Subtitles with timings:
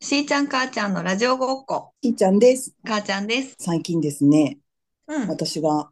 [0.00, 1.92] しーちゃん、母ちゃんのラジオごっこ。
[2.02, 2.74] しーちゃんです。
[2.84, 3.56] 母ちゃんです。
[3.58, 4.58] 最近ですね、
[5.06, 5.90] うん、私が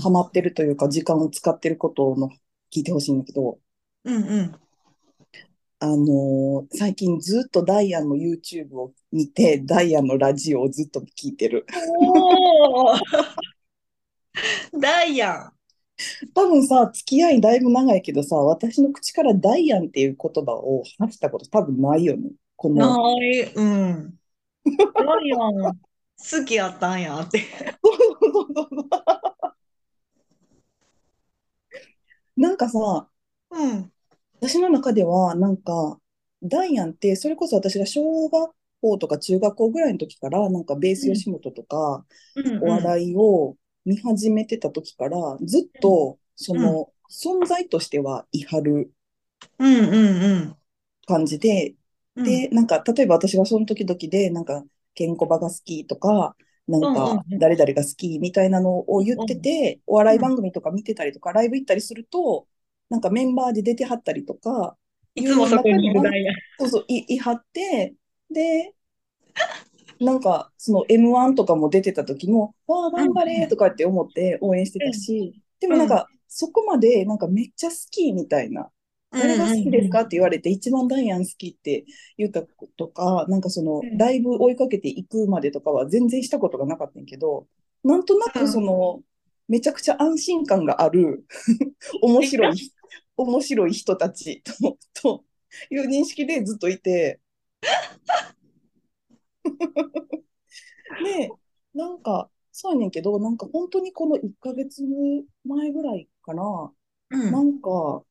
[0.00, 2.30] ハマってるというか、時間を使ってることの
[2.72, 3.58] 聞いてほしいんだけど、
[4.04, 4.54] うんうん。
[5.80, 11.66] あのー、最近ずっとダイアンの YouTube を見て、ダイアンのラジオをずっと聞いてる。
[11.98, 13.00] おー
[14.78, 15.52] ダイアン。
[16.34, 22.30] 多分さ、付き合いだいぶ長いけどさ、私の口からダイアンっていう言葉を話したこと多分ないよね。
[22.56, 23.52] この、ない。
[23.54, 24.14] うん。
[24.64, 25.78] ダイアン、
[26.22, 27.40] 好きやったんやって。
[32.36, 33.08] なんかさ、
[33.50, 33.92] うん。
[34.40, 35.98] 私の中では、なんか、
[36.42, 48.92] ダイアンって、それこそ私が小学校とか中学校ぐらいの時から、なんかベース吉本とか、うんお笑いを見始めてた時から、ずっと、その、存在としてはいはる
[49.58, 50.56] うんうんうん。
[51.06, 51.74] 感じで、
[52.16, 52.24] うん。
[52.24, 56.36] で、なんか、例えば私がその時々で、なんか、ケンコバが好きとか、
[56.68, 62.46] なんか、うん誰々が好きみたいなのを言ってて、お笑い番組とか見てたりとか、ライブ行ったりすると、
[62.88, 64.76] なんかメンバーで出てはったりとか、
[65.14, 66.00] いつもそこにいる。
[66.58, 67.94] そうそう、い、いはって、
[68.30, 68.74] で、
[70.02, 78.70] なんか、その M1 とかも出てた時も、わあ、頑張れとかって思って応援してたし、でもなんか、そこまで、なんかめっちゃ好きみたいな、
[79.12, 81.84] 誰が好きですかって言われて、一番ダイアン好きって
[82.16, 82.42] 言った
[82.76, 87.46] とか、なんかそのうん、ライブ追いかけていくまでとかは全然したことがなかったんやけど、
[87.84, 89.02] なんとなくその、
[89.48, 91.26] めちゃくちゃ安心感がある、
[92.00, 92.72] 面白い、
[93.16, 95.24] 面白い人たちと、と
[95.70, 97.20] いう認識でずっといて、
[101.04, 101.30] で、
[101.74, 104.82] なんか、そうやねんけど、なんか本当にこの1ヶ月
[105.44, 106.72] 前ぐらいかな、
[107.10, 107.32] うん。
[107.32, 108.02] なんか、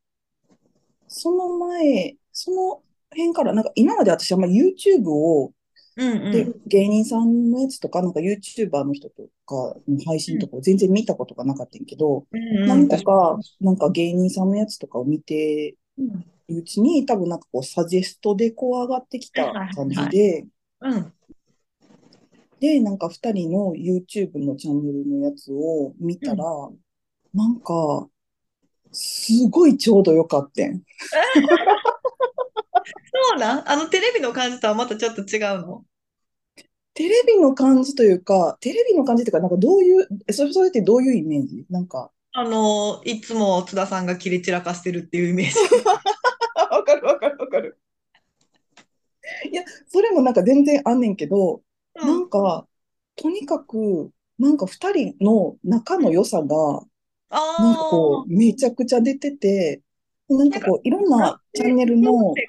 [1.07, 5.53] その前、その辺から、なんか今まで私あんま YouTube を、
[5.95, 6.61] でうんうん。
[6.67, 16.25] 芸人さんのやつとか、なんか YouTuber の人とかの配信とかを全然見たことがなかったんやけど、うんなんとか、なんか芸人さんのやつとかを見てうん。
[16.49, 20.45] るうちに、多分なんかこうサジェストでこう上がってきた感じで、
[20.81, 21.13] うん。
[22.59, 26.43] で、なんか2人の YouTube のチャンネルのやつを見たら、
[27.33, 28.07] なんか、
[28.91, 30.83] すごいちょうどよかってん。
[33.31, 33.71] そうなん？
[33.71, 35.85] あのテレビの感じとはまたちょっと違うの？
[36.93, 41.65] テレビの感じというか、テレビの感じというか、なんかどういう、えそれ、それってどういうイメージ？
[41.69, 45.53] なんか、あの、いつも津田さんが切れ散らかしてるっていうイメージ。
[46.69, 47.77] わかるわかるわかる。
[49.51, 51.61] いや、それもなんか全然あんねんけど、
[52.01, 52.67] なんか、
[53.15, 56.85] とにかく、なんか二人の仲の良さが、
[57.57, 59.81] なんかこう、めちゃくちゃ出てて、
[60.29, 62.41] なんかこう、いろんなチャンネルの。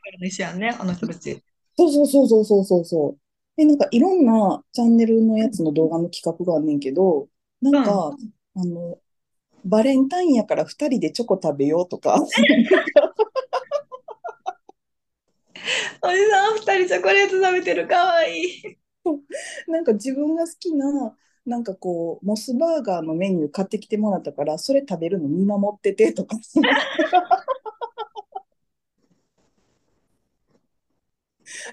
[1.76, 3.18] そうそうそうそうそうそうそう。
[3.56, 7.28] で、なんかいろんなチャンネルのやつの動画の企画があんねんけど、
[7.60, 8.16] なんか、
[8.56, 8.98] あの、
[9.64, 12.18] バレンタインやから二人でチョコ食べようとか、
[16.04, 18.78] おじさん、二人チョコレート食べてる、かわいい。
[19.68, 26.36] なんか自分が好きな、なんかこう、モスバーガーのメニュー買ってきてもらったから、それ食べるの見守っててとか。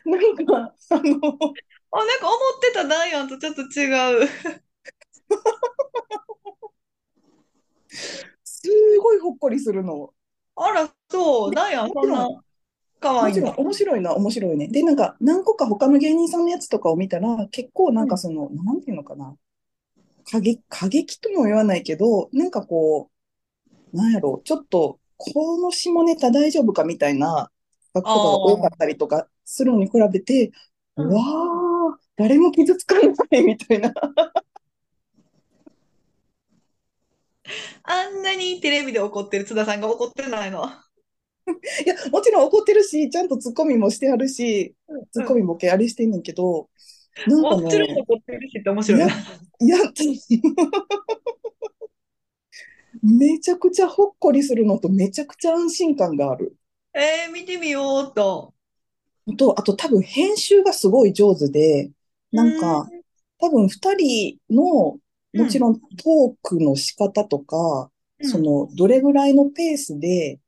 [0.05, 1.09] なんか、あの、
[1.91, 4.29] あ、なんか思ってたダイアンとちょっと違う。
[8.43, 8.69] す
[9.01, 10.13] ごいほっこりするの。
[10.55, 12.27] あら、そう、ダイアン、そんな、
[12.99, 13.47] かわいいの。
[13.47, 14.67] もちろん面白いな、面白いね。
[14.67, 19.35] で、なんか何個か他の芸人さんのやつとかを見たら、結構なんかその、なんていうのかな。
[20.31, 23.09] 過激、過激とも言わないけど、なんかこ
[23.93, 27.51] う、なんやろう、ちょっと、この下ネタ大丈夫かみたいな
[27.95, 30.51] 書くことが多かったりとかするのに比べて、
[30.95, 31.21] うんわ
[31.93, 33.93] あ、誰も傷つかないみたいな。
[37.83, 40.69] あんなにテレビで怒ってる津田さんが怒ってないの。
[41.85, 44.75] いや、もちろん怒ってるし、ちゃんとツッコミもしてあるし、
[45.11, 46.69] ツッコミボケありしてんねんけど、
[47.27, 49.07] なんかもちろんね、怒ってるしって面白いな。
[49.07, 49.09] い
[49.67, 49.77] や、
[53.01, 56.55] めちゃくちゃほっこりするのとめちゃくちゃ安心感がある。
[56.93, 58.53] えー、見てみようと。
[59.37, 61.91] と、あと多分編集がすごい上手で、
[62.31, 62.89] なんか、
[63.39, 64.63] 多分二人の、
[65.33, 70.39] もちろんトークの仕方とか、うんその、どれぐらいのペースで、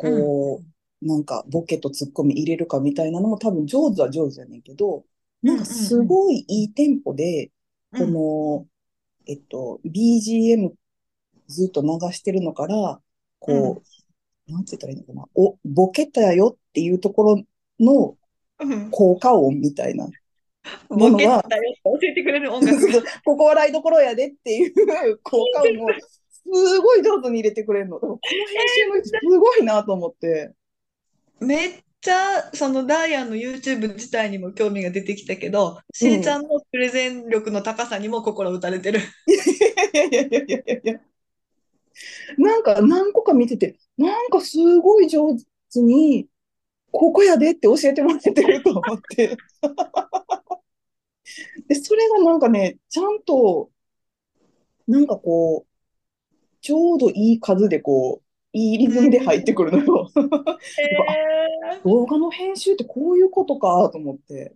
[0.00, 0.62] こ
[1.02, 5.04] う、なんか、ボケとツッコミ入れるかみたいなのも多分上手は上手やねんけど、
[5.42, 7.50] なんかすごいいいテンポで、
[7.92, 8.66] この、
[9.26, 10.72] えっと、BGM
[11.48, 13.00] ずっと流してるのから、
[13.38, 13.82] こ
[14.48, 17.42] う、なんて言ったらいいのかな、お、ボケたよっていうところ
[17.78, 18.16] の
[18.60, 18.90] うん。
[18.90, 20.06] 効果音みたいな。
[20.90, 22.80] もボケたよって教えてくれる音楽。
[22.92, 23.02] が。
[23.24, 25.88] ここ笑いどころやでっていう効果音を
[26.42, 27.98] すごい上手に入れてくれるの。
[27.98, 30.54] この編集の人すごいなと思って。
[31.40, 39.00] めっちゃ、そのダイアンの YouTube 自体にも興味が出てきたけど、しーちゃんのプレゼン力の高さにも心打たれてる。
[39.00, 39.02] い
[39.94, 41.00] やいやいやいやいやいや。
[42.38, 45.36] なんか何個か見てて、なんかすごい上
[45.72, 46.26] 手に、
[46.90, 49.36] ここやでって教えてもらってると思って。
[51.68, 53.70] で、それがなんかね、ちゃんと、
[54.88, 55.69] なんかこう、
[56.60, 60.10] ちょうどいい数でこう、いいリズムで入ってくるのよ。
[60.16, 64.54] え動画の編集ってこういうことかと思って。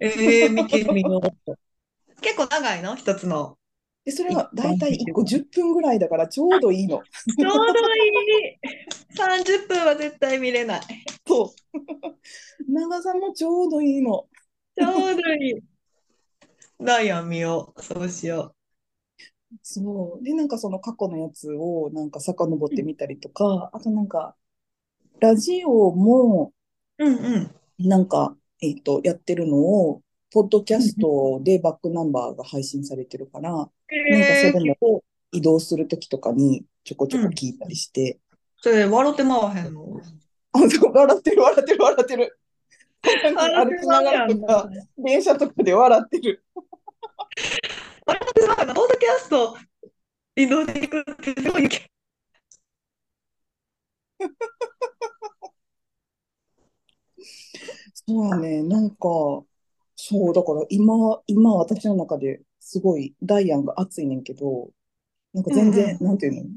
[0.00, 1.56] ー、えー、見てみよう。
[2.20, 2.96] 結構長いの？
[2.96, 3.58] 一つの。
[4.04, 7.02] で、それがだいたい1個10分ぐらいだからちょうどいいの。
[7.38, 8.58] ちょうどいい。
[9.16, 10.80] 30分は絶対見れない。
[11.26, 12.68] そう。
[12.68, 14.26] 長さもちょうどいいの。
[14.76, 15.62] ちょうどいい。
[16.80, 17.82] ダイアン見よう。
[17.82, 18.53] そうしよ
[19.62, 20.24] そう。
[20.24, 24.34] で、なんかその過去のやつをなんか遡ってみたりとか、あとなんか、
[25.20, 26.52] ラジオも
[26.98, 27.04] う。
[27.04, 27.88] うんうん。
[27.88, 30.02] なんか、えっと、やってるのを、
[30.32, 38.18] ポッドキャストでバックナンバーが配信されてるから、なんかえー、それも移動するときとかにちょこちょこ聞いたりして、
[38.60, 40.00] それ笑ってまわへんの？
[40.52, 42.38] あ、そう、笑ってる、笑ってる、笑ってる。
[43.02, 44.68] 歩きながらとか、
[44.98, 46.42] 電車とかで笑ってる。
[48.06, 49.56] 笑ってまわへんのポッドキャスト
[50.36, 51.90] 移動で行くってすごいけ
[58.06, 58.96] そうやね、なんか、
[59.96, 64.70] そう、だから今、今私の中ですごいダイアンが熱いねんけど、
[65.32, 66.50] なんか全然、なんていうの？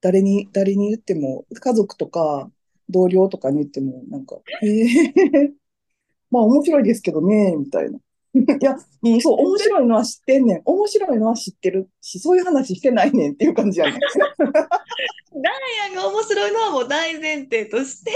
[0.00, 2.50] 誰に、誰に言っても、家族とか
[2.88, 5.52] 同僚とかに言っても、なんか、へえ、
[6.30, 7.98] まあ面白いですけどね、みたいな。
[8.60, 10.62] いや、うん、そう、面白いのは知ってんねん。
[10.64, 13.98] 面白いのは知ってるし、そういう話してないねんっていう感じやねん。
[15.40, 18.12] ダイアンが面白いのはもう大前提として、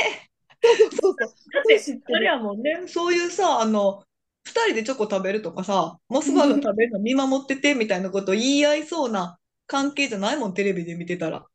[0.63, 1.15] そうそう。
[1.19, 2.17] それて、知ってる。
[2.17, 4.03] あれやもんね、そういうさ、あの、
[4.45, 11.47] 二人でチョコ食べるとかさ、モスバーガー食べるの見守っててみたいなことを言い合いそうな関係じゃないもん、テレビで見てたら。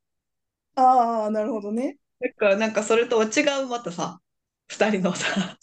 [0.76, 1.98] ああ、なるほどね。
[2.20, 4.22] だから、なんかそれとは違う、またさ、
[4.68, 5.58] 二人のさ、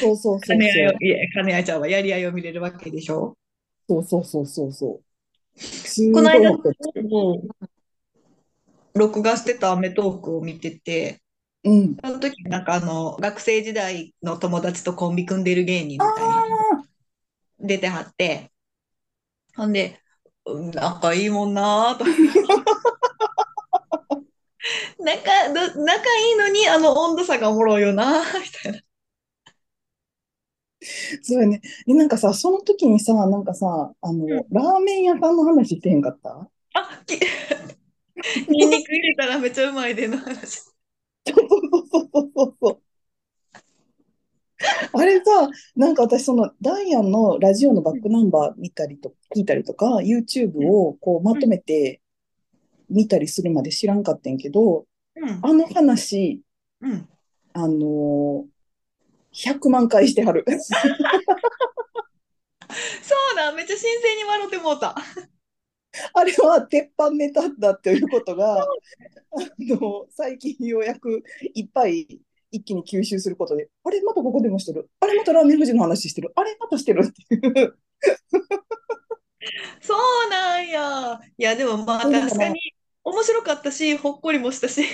[0.00, 1.04] そうそうそう兼ね合いを、そう。
[1.04, 3.36] いえ、兼ね合いちゃうわ、やり合いを見れるわけでしょ？
[3.88, 5.00] そうそうそうそうそ
[5.56, 5.60] う。
[5.60, 6.50] すこの間、
[8.94, 11.20] 録画してたアメトークを見てて、
[11.64, 11.96] うん。
[12.02, 16.84] その時なんかあの、学生時代の友達とコンビ組んでる芸人みたいなの
[17.60, 18.50] 出てはって、
[19.56, 19.98] ほんで、
[20.44, 22.04] うん仲いいもんなぁと。
[24.98, 28.80] 仲、ど仲いいのにあの温度差がおもろいよなぁみたいな。
[31.22, 31.60] そうやね。
[31.86, 36.48] で、なんかさ、その時にさ、なんかさ、あの、うんラーメン屋さんの話してへんかった？
[36.74, 37.12] あ、き、
[38.48, 40.60] ニンニク入れたらめっちゃうまいでの話。
[40.60, 40.70] そ
[41.32, 42.82] うそうそうそうそうそう。
[44.92, 52.00] あれさ、なんか私、そのダイアンのラジオのバックナンバー見たりと、聞いたりとか、YouTube をこうまとめて
[52.88, 54.86] 見たりするまで知らんかったんけど、
[55.16, 56.42] うん、あの話、
[56.80, 57.08] うん。
[57.54, 58.44] あのー、
[59.32, 60.44] 100万回してはる。
[63.02, 64.94] そうだ、めっちゃ新鮮に笑ってもうた。
[66.14, 68.66] あれは鉄板ネタだということが、あ
[69.60, 71.22] の、最近ようやく
[71.54, 72.20] いっぱい
[72.50, 74.88] 一気に吸収することで、あれまたここでもしてる。
[75.00, 76.32] あれまたラーメン富士の話してる。
[76.34, 77.78] あれまたしてるっていう。
[79.80, 79.94] そ
[80.26, 81.20] うなんや。
[81.36, 82.58] いや、でもまあ確かに
[83.04, 84.84] 面白かったし、ほっこりもしたし、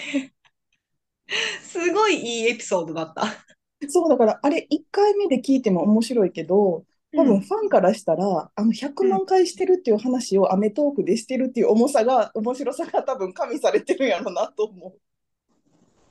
[1.62, 3.44] すごいいいエピソードだった。
[3.86, 6.84] そうだから、あれ1回目で聞いても面白いけど、
[7.16, 14.98] 多うん分ファンからしたら、あの100万回してるっていう話をアメトークでしてるっていう重さが、面白さが多分加味されてるんやろなと思う。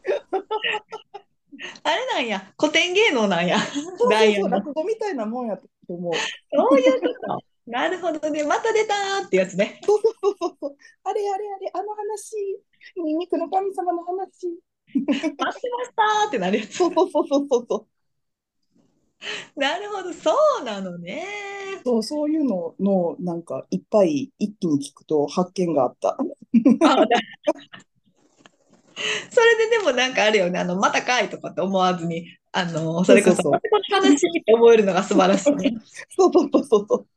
[1.84, 4.50] あれなんや、古典芸能なんや、そうそう。
[4.50, 6.14] 落語みたいなもんやと思う。
[6.54, 7.48] そういうこと。
[7.68, 9.82] なるほどね、また出たーってやつね。
[9.84, 10.78] そうそうそうそう。
[11.04, 12.36] あれあれあれ、あの話、
[12.96, 14.48] ニンニクの神様の話。
[15.18, 15.60] 待ってまし
[15.96, 16.76] たーってなるやつ。
[16.76, 19.60] そうそうそうそうそう。
[19.60, 21.24] なるほど、そうなのね。
[21.84, 26.18] そう、そういうのの、なんか、いっぱい一気に聞くと発見があった。
[29.30, 35.74] それででもなんかあるよね、あの、またかいとかって思わずに、あの、それこそ、そうそうそうまたこの話って思えるのが素晴らしいね。
[36.18, 37.08] そうそうそうそう。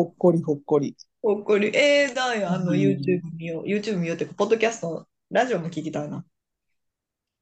[0.00, 0.96] ほっこりほっこり。
[1.20, 1.76] ほっこり。
[1.76, 3.64] えー、だよ、あの、うん YouTube 見よう。
[3.64, 6.24] YouTube 見ようっていうか、ポッドキャスト、ラジオも聞きたいな。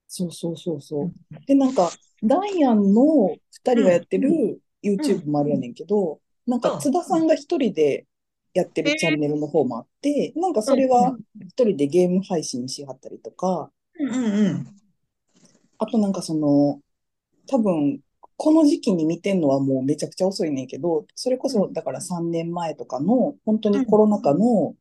[0.08, 1.12] そうそうそうそう。
[1.46, 1.88] で、なんか、
[2.20, 8.06] ダイアンの二人がやってる YouTube もあるやねんけど、なんか津田さんが一人で
[8.54, 14.66] やってるチャンネルの方もあって、なんかそれは一人でゲーム配信しはったりとか、うんうん、
[15.78, 16.80] あとなんかその、
[17.46, 18.00] 多分、
[18.38, 24.76] この時期に見てんのはもうめちゃくちゃ遅いねんけど、それこそだから3年前とかの、本当にコロナ禍の、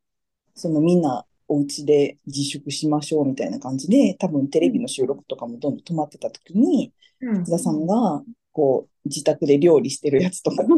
[0.53, 8.21] そのみんなお家で自粛しましょうみたいな感じで、多分テレビの収録とかもどんどん止まってた時に、津田さんが、
[8.51, 10.63] こう、自宅で料理してるやつとか。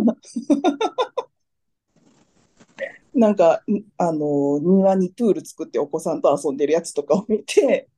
[3.13, 3.62] なんか、
[3.98, 7.89] あの、庭にプール作ってお子さんと遊んでるやつとかを見て。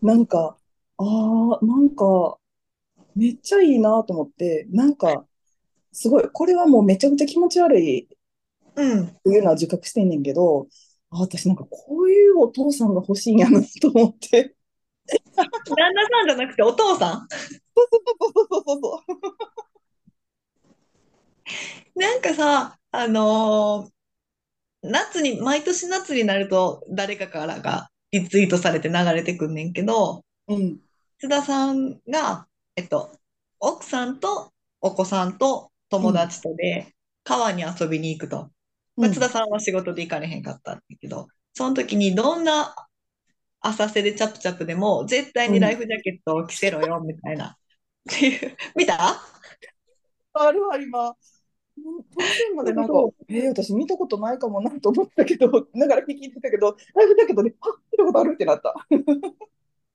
[0.00, 0.56] なんか、
[0.96, 2.38] ああ、なんか、
[3.16, 5.24] めっちゃいいなと思って、なんか、
[5.92, 8.08] すごい、これはもうめちゃくちゃ気持ち悪い
[8.76, 9.06] うん。
[9.06, 10.68] っていうのは自覚してんねんけど、
[11.10, 14.54] あ私なんかこういうお父さんが欲しいんやなと思って。
[15.06, 15.16] 旦
[15.94, 17.28] 那さんじゃなくてお父さん？
[17.28, 19.02] そうそうそうそうそ
[21.96, 22.00] う。
[22.00, 23.90] なんかさ、あのー
[24.82, 30.78] 夏に、毎年夏になると誰かからがリツイートされて流れてくんねんけど、うん。
[31.18, 32.46] 津田さんが、
[32.76, 33.10] えっと、
[33.58, 38.50] 奥さんとお子さんと友達とで川に遊びに行くと。
[38.96, 42.74] まあ、津田さんは仕事で行かれへんかったんだけど、その時にどんな
[43.60, 47.46] 浅瀬でチャプチャプでも絶対にライフジャケットを着せろよ、みたいな。
[47.48, 47.56] っ
[48.08, 49.16] ていう、見た？
[50.34, 51.14] あるわ、今。
[51.76, 52.92] 当然までなんか、
[53.28, 58.74] えー、私見たことないかもなと思ったけど、 ながら聞いてたけど、ライフジャケットで、あ見たことあるってなった。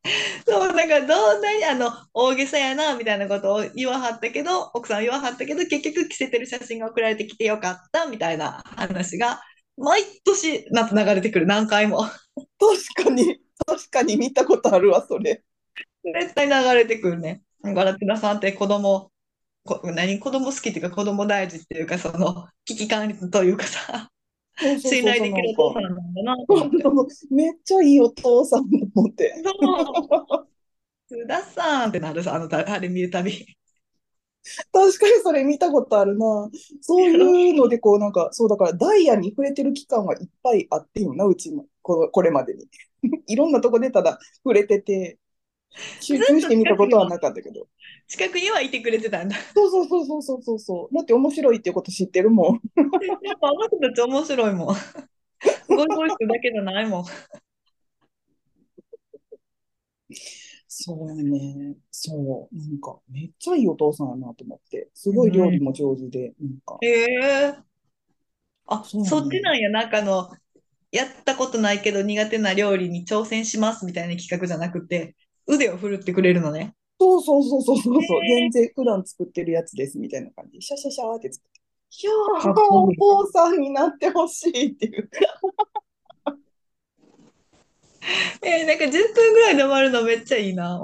[0.48, 9.41] そう、だからどんなにあの大げさやなみたいなことを言わはったけど、奥さん言わはったけど、結局着せてる写真が送られてきてよかったみたいな話が、
[9.77, 12.03] 毎年夏流れてくる、何回も。
[12.60, 15.43] 確かに、確かに見たことあるわ、それ。
[16.03, 17.43] 絶対流れてくるね。
[17.63, 19.12] だから、津田さんって子供、
[19.65, 24.10] こ何子供好きっていうか子供大事っていうか、その危機管理というかさ、
[24.58, 27.13] 信頼できるお父さんなんだなと思って。
[27.29, 29.34] めっちゃいいお父さんと思って。
[29.43, 30.48] そう。
[31.08, 33.58] 津田さんってなるさ、あの、あれ見るたび。
[34.72, 36.50] 確かにそれ見たことあるな。
[36.81, 42.67] そういうので、こうなんか、そうだからダイヤに触れてる期間はいっぱいあってよな、うちも、ここれまでに。
[43.27, 45.20] いろんなとこでただ触れてて、
[46.00, 47.68] 集中して見たことはなかったけど。
[48.08, 49.38] 近くにはいてくれてたんだ。
[49.54, 50.96] そうそうそうそうそうそう。
[50.96, 52.62] だって面白いっていうこと知ってるもん。
[53.24, 54.75] やっぱあの人たち面白いもん。
[55.68, 57.06] ゴイゴイスだけじゃないもん。
[60.68, 61.75] そうやね。
[61.92, 62.56] そう。
[62.58, 64.90] なんか、めっちゃいいお父さんやなと思って。
[64.94, 66.78] すごい料理も上手で、なんか。
[66.82, 67.56] へえ
[68.68, 69.70] あ、そそっちなんや。
[69.70, 70.30] なんかあの、
[70.92, 75.16] やったことないけど苦手な料理に挑戦しますみたいな企画じゃなくて、
[75.51, 76.74] 腕を振るってくれるのね。
[77.00, 81.62] そうそうそうそうそうそう、全然普段作ってるやつですみたいな感じで、シャシャシャーって作って。
[82.03, 85.10] いやー、お父さんになってほしいっていう。
[88.43, 90.79] えー、なんか10分ぐらいで終わるのめっちゃいいな、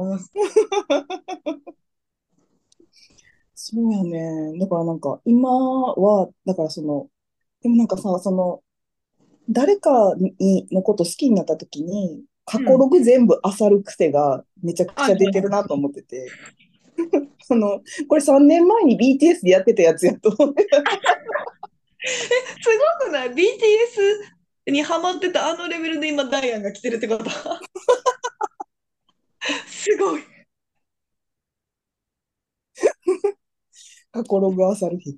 [3.54, 4.60] そうやね。
[4.60, 7.10] だからなんか、今は、だからその、
[7.62, 8.62] でもなんかさ、その、
[9.50, 16.32] 誰かにのこと好きになった時に、過去ログ全部漁る癖がめちゃくちゃ出てるなと思ってて。
[17.44, 20.64] その、これ3年前に BTS でやってたやつやと思って。
[20.64, 20.68] え、
[22.62, 22.70] す
[23.04, 23.42] ごくない ?BTS
[24.72, 27.30] にハマってたあのレベルで今ダイアンが来てるってこと？
[29.68, 30.24] すごい。
[34.12, 35.18] 過去ログ漁る癖。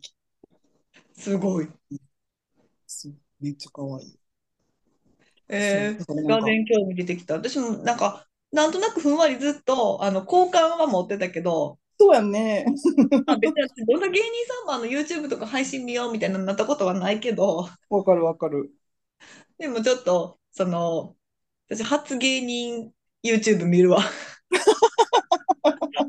[1.14, 1.70] すごい。
[3.40, 4.19] めっちゃ可愛い。
[5.50, 7.36] えー、ガーデン興味出てきた。
[7.36, 12.66] 私もなんか、なんとなくふんわりずっと、あの、好感は持ってたけど、そうやね。
[13.28, 18.72] あ別にどんな芸人さんもあの YouTube とか配信見ようみたいななったことはないけど、わかるわかる。
[19.58, 21.16] でもちょっと、その、
[21.68, 22.92] 私初芸人
[23.24, 24.02] YouTube 見るわ。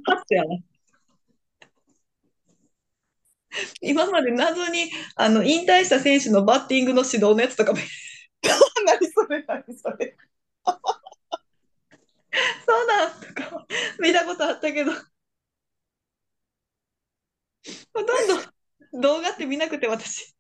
[0.05, 0.57] 初やな。
[3.81, 7.87] 今まで謎にあの引退した選手のバッティングの指導のやつとか何そ
[9.31, 10.17] れ何それ
[12.67, 13.67] そうなんとか
[13.99, 15.01] 見たことあったけど、ほ
[17.95, 18.07] とん
[18.93, 20.35] ど動画って見なくて私。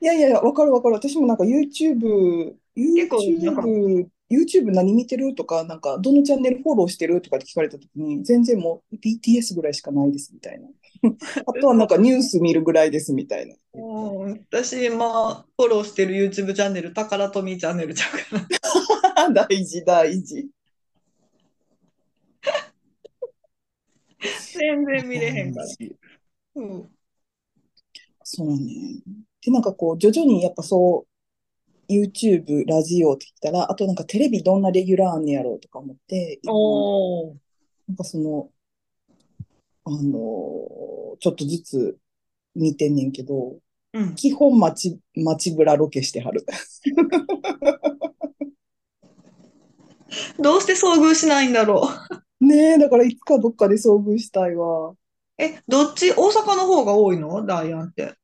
[0.00, 0.94] いやいやいや、わかるわかる。
[0.94, 5.34] 私もなんか YouTube、YouTube、YouTube 何見てる？
[5.34, 7.20] とか、なんか、どのチャンネルフォローしてる？
[7.22, 10.68] とかって聞かれたときに、全然もう BTS ぐらいしかないですみたいな。
[11.46, 13.54] あとはなんかニュース見るぐらいですみたいな。
[14.50, 18.48] 私、まあ、フォローしてる YouTube チャンネル、タカラトミーチャンネルちゃうか
[19.14, 19.30] ら。
[19.46, 20.48] 大事、大事。
[24.52, 25.66] 全然見れへんから。
[26.56, 26.90] うん、
[28.24, 29.00] そうね。
[29.44, 31.07] で、なんかこう、徐々にやっぱそう、
[31.88, 37.36] YouTube、ラジオって言ったら、あとなんかテレビどんなレギュラーあんねやろうとか思って、今おー。
[37.88, 38.50] なんかその、
[39.84, 41.98] あのーちょっとずつ
[42.54, 43.58] 見てんねんけど、
[43.92, 44.14] うん。
[44.14, 46.46] 基本街、街ブラロケしてはる。
[50.38, 51.88] どうして遭遇しないんだろ
[52.40, 52.44] う。
[52.44, 54.94] ねえ、だからいつかどっかで遭遇したいわ。
[55.38, 56.12] え、どっち？
[56.12, 57.44] 大阪の方が多いの？
[57.44, 58.14] ダイアンって。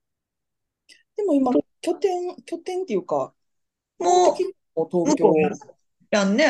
[1.17, 3.35] でも今、拠点、拠点っていうか、
[4.05, 5.33] もう東京。
[6.11, 6.47] やんね。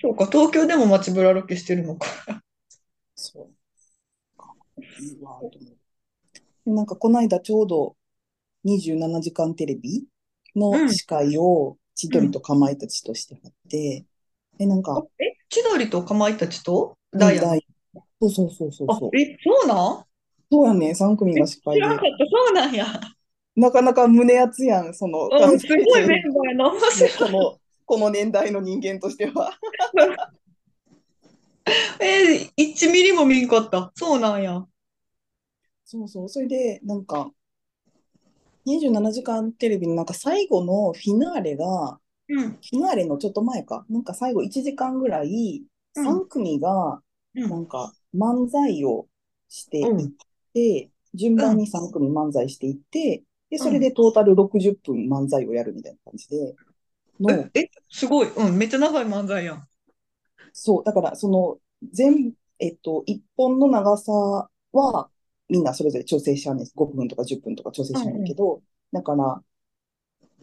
[0.00, 2.06] そうか、東京でも街ブラロケしてるのか。
[3.14, 4.82] そう。
[5.02, 5.76] いいわ、と思う。
[6.64, 7.96] でなんかこの間ちょうど
[8.64, 10.04] 27時間テレビ
[10.54, 14.04] の司会を千鳥とかまいたちとしてやって、
[14.58, 16.96] え、なんか、え、千鳥とかまいたちと？
[17.12, 17.44] ダイアン。
[17.44, 17.66] ダイ
[18.20, 20.04] そうそうそうそうあそう。、え、そうなん？
[20.50, 21.88] そうやね、3組が司会で知ら。
[21.94, 22.26] なかった。
[22.30, 22.86] そうなんや。
[23.54, 26.72] なかなか胸熱やん、その、うん、すごいメンバーやな。
[26.72, 27.10] 面白い。
[27.10, 29.58] この、この年代の人間としては。
[32.00, 33.92] えー、1ミリも見んかった。
[33.94, 34.66] そうなんや。
[35.84, 36.28] そうそう。
[36.28, 37.30] それで、なんか、
[38.66, 42.52] 27時間テレビのなんか最後のフィナーレが、うん。
[42.52, 47.02] フィナーレのちょっと前か、なんか最後1時間ぐらい、うん3組が、
[47.34, 49.06] うんなんか漫才を
[49.48, 50.12] していっうん
[50.54, 56.56] て、順番に3組漫才していって、で、それでトータル60分漫才をやるみたいな感じで、
[57.20, 58.28] の、え、えすごい。
[58.30, 59.68] うん、めっちゃ長い漫才やん。
[60.54, 61.58] そう、だから、その、
[61.92, 64.10] 全、えっと、一本の長さ
[64.72, 65.10] は、
[65.50, 66.66] みんなそれぞれ調整しはんねん。
[66.74, 69.42] 5分とか10分とか調整しはんねんけど、だから、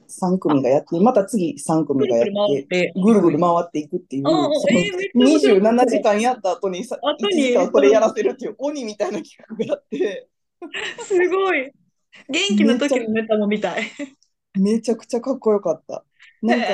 [0.07, 2.93] 3組がやって、また次3組がやって、て。
[2.95, 10.27] ぐるぐる回っていくっていう、ああそのえーめっちゃ面白い27時間やった後にさ、後に1時間それやらせるっていう鬼みたいな企画があって、
[11.05, 11.71] すごい。
[12.29, 13.83] 元気の時のネタも見たい。
[14.59, 16.03] めちゃくちゃかっこよかった。
[16.41, 16.67] なんか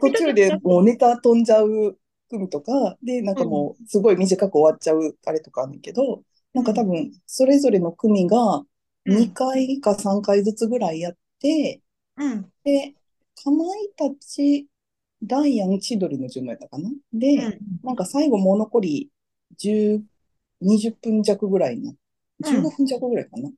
[0.00, 1.96] 途中でもうネタ飛んじゃう
[2.28, 6.22] 組とか、で、なんかもう、すごい短く終わっちゃうあれとかあるけど、
[6.54, 8.62] なんか多分、それぞれの組が
[9.06, 11.80] 2回か3回ずつぐらいやって、
[12.16, 12.52] うん。
[12.64, 12.94] で、
[13.42, 14.66] かまいたち、
[15.22, 16.90] ダイアン、千鳥の順番やったかな？
[17.12, 17.58] で、うん。
[17.82, 19.10] なんか最後もう残り
[19.58, 20.02] 10、
[20.62, 21.96] 20分弱ぐらいな、うん
[22.42, 23.50] 15分弱ぐらいかな、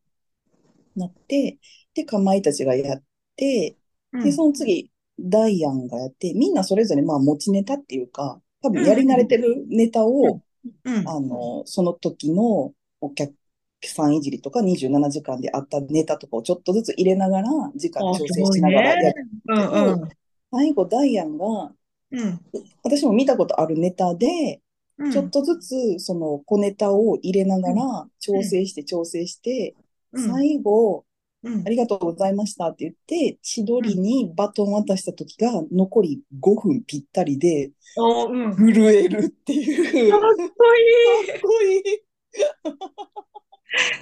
[0.97, 1.59] なって、
[1.95, 3.03] で、かまいたちがやっ
[3.37, 3.77] て、
[4.13, 10.43] うんで、その次、ダイアンがやって、みんなそれぞれまあ持ちネタっていうか、多分やり慣れてるネタを、
[10.85, 11.09] うん。
[11.09, 13.35] あの、その時のお客
[13.83, 19.29] さんいじりとか27時間であったネタとかをちょっとずつ入れながら、時間調整しながらやる。
[19.49, 20.09] うんうん。
[20.53, 21.73] 最後、ダイアンが、
[22.13, 22.41] うん。
[22.83, 24.61] 私も見たことあるネタで、
[24.99, 25.11] うん。
[25.11, 29.82] ちょっとずつその小ネタを入れながら調整して調整して、うん、
[30.15, 31.05] 最後、
[31.45, 38.55] うんありがとうございましたって言って、千鳥にバトン渡した時が残り5分ぴったりでおうん。
[38.57, 40.11] かっ震えるっていう。
[40.11, 41.41] かっこいい。
[41.41, 41.83] こいい。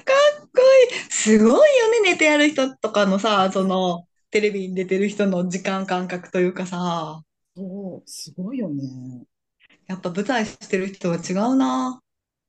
[0.04, 0.12] か
[0.44, 0.60] っこ
[0.92, 1.10] いい。
[1.10, 7.22] すごいよね、寝てやる人とかのさ、その、テレビに出てる人の時間感覚というかさ、
[7.56, 9.26] そう、すごいよね。
[9.86, 12.00] やっぱ舞台してる人は違うな。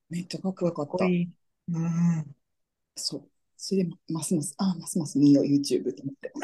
[0.10, 1.06] めっちゃかっこよかったかっこ。
[1.08, 1.32] いい。
[1.69, 2.36] うん。
[2.95, 3.31] そう。
[3.63, 6.32] それで、ますます、あ、ますます見よう、YouTube と思って。
[6.34, 6.41] 好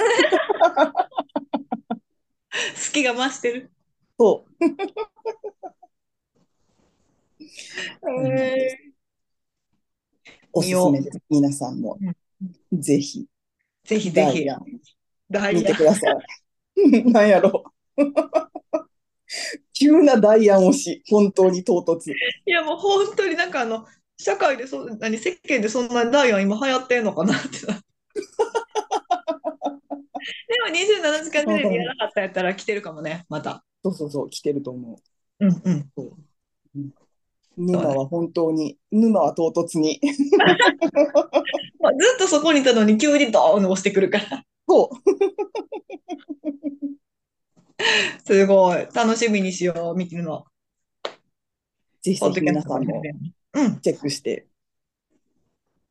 [2.93, 3.71] きが増してる。
[4.19, 4.65] そう。
[8.27, 8.93] へ
[10.53, 11.19] おすすめです。
[11.27, 11.97] 皆さんも、
[12.71, 14.45] ぜひ、ーぜひぜひ
[15.31, 16.17] ダイ見てください。
[17.11, 17.63] なんやろ。
[19.73, 22.11] 急なダイアン推し、本当に唐突。
[22.11, 27.47] いやもう本当になんかあの、社会でそ、何、世間でそんなにダイヤ今流行ってんのかなって。
[30.47, 33.63] でも27時間テレビやらなかったやったら来てるかもね、また。
[33.83, 34.99] そうそうそう、来てると思
[35.39, 35.89] うんうん。
[35.97, 36.11] う。
[37.57, 39.99] 沼は本当に、沼は唐突に。
[41.79, 44.43] まあ、ずっとそこにいたのに急にドーン押してくるから。
[44.67, 44.95] そう。
[48.25, 48.87] すごい。
[48.93, 50.45] 楽しみにしよう、見てるの。
[52.01, 53.01] ぜひ皆さんも
[53.57, 53.81] うん。
[53.81, 54.47] チェックして、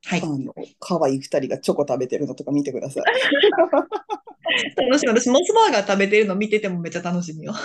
[0.05, 0.27] はいあ。
[0.27, 3.05] の、可愛い二人がチョコ食べてるのとか見てください。
[4.77, 5.09] 楽しみ。
[5.09, 7.53] 私、モスバーガー食べてるの見ててもめっちゃ楽しみよ。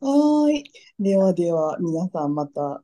[0.00, 0.64] はーい。
[0.98, 2.82] ではでは、皆さんまた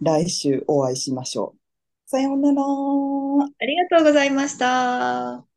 [0.00, 1.58] 来週お会いしましょう。
[2.06, 2.62] さようなら。
[2.62, 5.51] ありがとうございました。